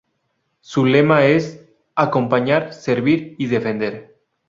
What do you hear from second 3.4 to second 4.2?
Defender".